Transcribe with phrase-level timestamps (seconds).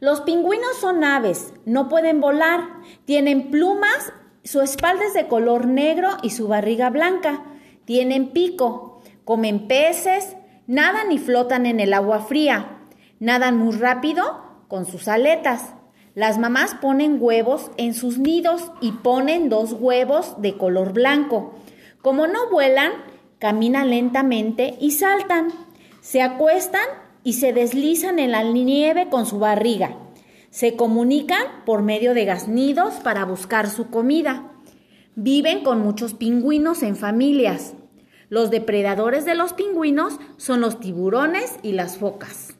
[0.00, 2.60] Los pingüinos son aves, no pueden volar,
[3.04, 7.44] tienen plumas, su espalda es de color negro y su barriga blanca,
[7.84, 10.36] tienen pico, comen peces,
[10.66, 12.78] nadan y flotan en el agua fría,
[13.20, 15.74] nadan muy rápido con sus aletas.
[16.14, 21.54] Las mamás ponen huevos en sus nidos y ponen dos huevos de color blanco.
[22.02, 22.92] Como no vuelan,
[23.38, 25.48] caminan lentamente y saltan.
[26.00, 26.86] Se acuestan
[27.24, 29.96] y se deslizan en la nieve con su barriga.
[30.50, 34.52] Se comunican por medio de gaznidos para buscar su comida.
[35.16, 37.74] Viven con muchos pingüinos en familias.
[38.28, 42.54] Los depredadores de los pingüinos son los tiburones y las focas.